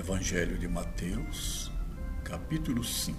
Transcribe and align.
Evangelho 0.00 0.56
de 0.56 0.66
Mateus, 0.66 1.70
capítulo 2.24 2.82
5, 2.82 3.18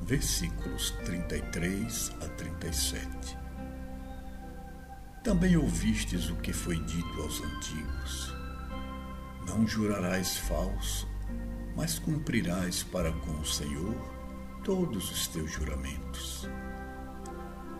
versículos 0.00 0.92
33 1.04 2.12
a 2.22 2.28
37. 2.30 3.36
Também 5.22 5.58
ouvistes 5.58 6.30
o 6.30 6.36
que 6.36 6.50
foi 6.54 6.80
dito 6.84 7.20
aos 7.20 7.42
antigos: 7.42 8.34
Não 9.46 9.66
jurarás 9.66 10.38
falso, 10.38 11.06
mas 11.76 11.98
cumprirás 11.98 12.82
para 12.82 13.12
com 13.12 13.32
o 13.32 13.44
Senhor 13.44 13.94
todos 14.64 15.10
os 15.10 15.28
teus 15.28 15.52
juramentos. 15.52 16.48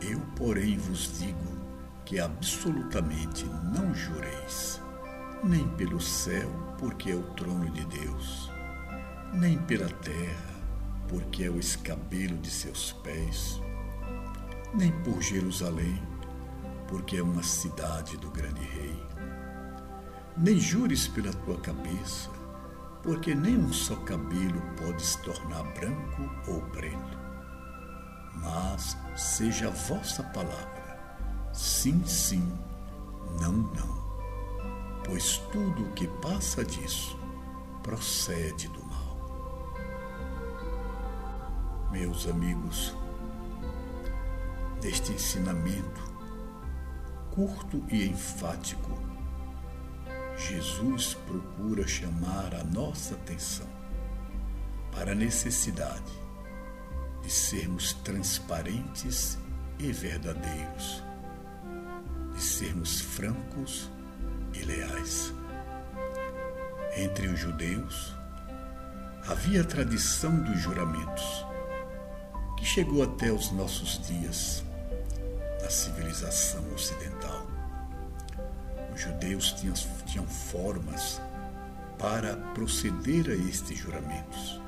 Eu, 0.03 0.21
porém, 0.37 0.77
vos 0.77 1.19
digo 1.19 1.57
que 2.05 2.21
absolutamente 2.21 3.47
não 3.47 3.95
jureis 3.95 4.83
nem 5.43 5.67
pelo 5.69 6.01
céu, 6.01 6.51
porque 6.79 7.11
é 7.11 7.15
o 7.15 7.23
trono 7.35 7.71
de 7.71 7.85
Deus, 7.87 8.51
nem 9.33 9.59
pela 9.59 9.89
terra, 9.89 10.55
porque 11.09 11.45
é 11.45 11.51
o 11.51 11.59
escabelo 11.59 12.37
de 12.39 12.51
seus 12.51 12.93
pés, 12.93 13.61
nem 14.75 14.93
por 15.03 15.23
Jerusalém, 15.23 16.01
porque 16.89 17.17
é 17.17 17.23
uma 17.23 17.43
cidade 17.43 18.17
do 18.19 18.31
grande 18.31 18.61
rei. 18.61 19.03
Nem 20.37 20.59
jures 20.59 21.09
pela 21.09 21.33
tua 21.33 21.59
cabeça, 21.59 22.31
porque 23.03 23.35
nem 23.35 23.57
um 23.57 23.73
só 23.73 23.97
cabelo 23.97 24.61
pode 24.77 25.03
se 25.03 25.19
tornar 25.23 25.63
branco 25.75 26.31
ou 26.49 26.61
preto. 26.71 27.19
Mas 28.35 28.97
seja 29.17 29.69
a 29.69 29.71
vossa 29.71 30.23
palavra, 30.23 30.99
sim, 31.53 32.05
sim, 32.05 32.47
não, 33.41 33.53
não 33.53 34.10
pois 35.11 35.39
tudo 35.51 35.83
o 35.83 35.91
que 35.91 36.07
passa 36.07 36.65
disso 36.65 37.19
procede 37.83 38.69
do 38.69 38.87
mal. 38.87 39.19
Meus 41.91 42.29
amigos, 42.29 42.95
neste 44.81 45.11
ensinamento 45.13 46.01
curto 47.35 47.85
e 47.91 48.07
enfático, 48.07 48.97
Jesus 50.37 51.15
procura 51.27 51.89
chamar 51.89 52.55
a 52.55 52.63
nossa 52.63 53.15
atenção 53.15 53.67
para 54.93 55.11
a 55.11 55.15
necessidade 55.17 56.13
de 57.21 57.31
sermos 57.31 57.95
transparentes 57.95 59.37
e 59.77 59.91
verdadeiros, 59.91 61.03
de 62.33 62.41
sermos 62.41 63.01
francos 63.01 63.91
e 64.55 64.63
leais. 64.65 65.33
Entre 66.97 67.29
os 67.29 67.39
judeus 67.39 68.15
havia 69.29 69.61
a 69.61 69.65
tradição 69.65 70.37
dos 70.43 70.59
juramentos, 70.61 71.47
que 72.59 72.65
chegou 72.65 73.03
até 73.03 73.31
os 73.31 73.53
nossos 73.53 74.07
dias 74.07 74.65
na 75.63 75.71
civilização 75.71 76.65
ocidental. 76.75 77.47
Os 78.95 79.01
judeus 79.01 79.53
tinham, 79.53 79.75
tinham 80.07 80.27
formas 80.27 81.21
para 81.99 82.37
proceder 82.55 83.29
a 83.29 83.35
estes 83.49 83.79
juramentos. 83.79 84.61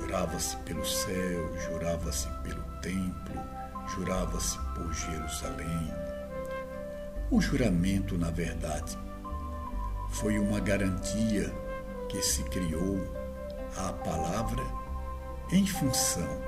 Jurava-se 0.00 0.56
pelo 0.58 0.84
céu, 0.84 1.60
jurava-se 1.60 2.28
pelo 2.42 2.62
templo, 2.80 3.40
jurava-se 3.94 4.58
por 4.74 4.92
Jerusalém, 4.92 5.92
o 7.34 7.40
juramento, 7.40 8.16
na 8.16 8.30
verdade, 8.30 8.96
foi 10.08 10.38
uma 10.38 10.60
garantia 10.60 11.52
que 12.08 12.22
se 12.22 12.44
criou 12.44 13.00
à 13.76 13.92
palavra 13.92 14.62
em 15.50 15.66
função 15.66 16.40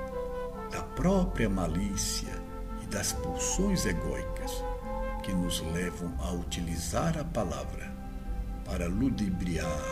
da 0.71 0.81
própria 0.81 1.49
malícia 1.49 2.31
e 2.81 2.85
das 2.87 3.11
pulsões 3.11 3.85
egóicas 3.85 4.63
que 5.23 5.33
nos 5.33 5.59
levam 5.73 6.13
a 6.19 6.31
utilizar 6.31 7.17
a 7.17 7.25
palavra 7.25 7.91
para 8.63 8.87
ludibriar, 8.87 9.83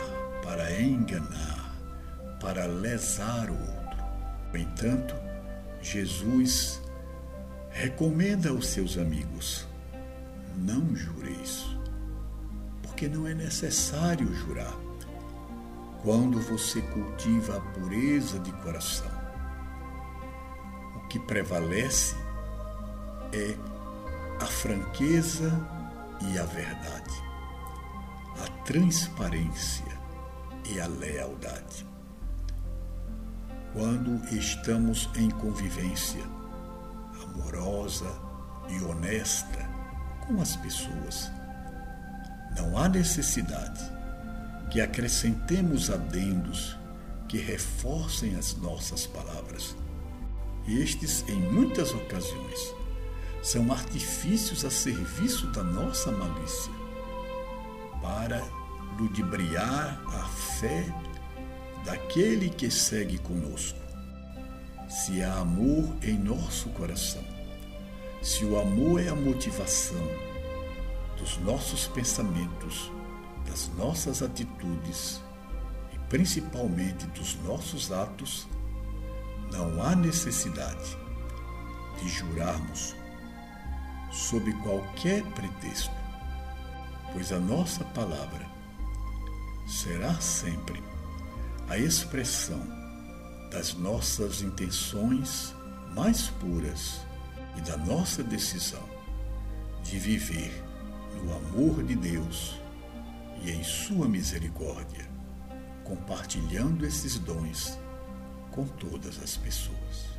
para 0.42 0.80
enganar, 0.80 1.76
para 2.40 2.64
lesar 2.64 3.50
o 3.50 3.52
outro. 3.52 4.04
No 4.50 4.58
entanto, 4.58 5.14
Jesus 5.82 6.80
recomenda 7.68 8.48
aos 8.48 8.68
seus 8.68 8.96
amigos 8.96 9.66
não 10.56 10.96
jureis, 10.96 11.66
porque 12.82 13.08
não 13.08 13.26
é 13.26 13.34
necessário 13.34 14.32
jurar 14.34 14.74
quando 16.02 16.40
você 16.40 16.80
cultiva 16.80 17.56
a 17.56 17.60
pureza 17.60 18.38
de 18.38 18.52
coração. 18.62 19.10
O 20.94 21.08
que 21.08 21.18
prevalece 21.18 22.16
é 23.32 23.56
a 24.40 24.46
franqueza 24.46 25.52
e 26.20 26.38
a 26.38 26.44
verdade, 26.44 27.22
a 28.42 28.64
transparência 28.64 29.84
e 30.64 30.80
a 30.80 30.86
lealdade. 30.86 31.86
Quando 33.72 34.24
estamos 34.34 35.10
em 35.16 35.28
convivência 35.28 36.24
amorosa 37.22 38.10
e 38.68 38.82
honesta, 38.84 39.75
com 40.26 40.40
as 40.40 40.56
pessoas. 40.56 41.30
Não 42.56 42.76
há 42.76 42.88
necessidade 42.88 43.80
que 44.70 44.80
acrescentemos 44.80 45.90
adendos 45.90 46.76
que 47.28 47.38
reforcem 47.38 48.36
as 48.36 48.54
nossas 48.56 49.06
palavras. 49.06 49.76
Estes, 50.66 51.24
em 51.28 51.38
muitas 51.52 51.92
ocasiões, 51.92 52.74
são 53.42 53.70
artifícios 53.70 54.64
a 54.64 54.70
serviço 54.70 55.46
da 55.48 55.62
nossa 55.62 56.10
malícia, 56.10 56.72
para 58.02 58.42
ludibriar 58.98 60.00
a 60.08 60.24
fé 60.24 60.86
daquele 61.84 62.50
que 62.50 62.70
segue 62.70 63.18
conosco. 63.18 63.78
Se 64.88 65.22
há 65.22 65.34
amor 65.38 65.94
em 66.02 66.18
nosso 66.18 66.68
coração, 66.70 67.24
se 68.22 68.44
o 68.44 68.58
amor 68.58 69.00
é 69.00 69.08
a 69.08 69.14
motivação 69.14 70.02
dos 71.18 71.38
nossos 71.38 71.86
pensamentos, 71.86 72.90
das 73.48 73.68
nossas 73.76 74.22
atitudes 74.22 75.22
e 75.94 75.98
principalmente 76.08 77.06
dos 77.06 77.36
nossos 77.42 77.92
atos, 77.92 78.46
não 79.50 79.82
há 79.82 79.94
necessidade 79.94 80.96
de 81.98 82.08
jurarmos 82.08 82.94
sob 84.10 84.52
qualquer 84.62 85.22
pretexto, 85.32 85.94
pois 87.12 87.32
a 87.32 87.38
nossa 87.38 87.84
palavra 87.84 88.46
será 89.66 90.14
sempre 90.20 90.82
a 91.68 91.78
expressão 91.78 92.60
das 93.50 93.74
nossas 93.74 94.42
intenções 94.42 95.54
mais 95.94 96.28
puras 96.28 97.05
e 97.56 97.60
da 97.60 97.76
nossa 97.76 98.22
decisão 98.22 98.88
de 99.82 99.98
viver 99.98 100.52
no 101.22 101.34
amor 101.36 101.82
de 101.82 101.94
Deus 101.94 102.60
e 103.42 103.50
em 103.50 103.62
Sua 103.62 104.08
misericórdia, 104.08 105.06
compartilhando 105.84 106.84
esses 106.84 107.18
dons 107.18 107.78
com 108.50 108.66
todas 108.66 109.22
as 109.22 109.36
pessoas. 109.36 110.16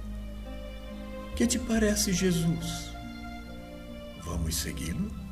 Que 1.36 1.46
te 1.46 1.60
parece 1.60 2.14
Jesus? 2.14 2.90
Vamos 4.24 4.56
segui-lo? 4.56 5.27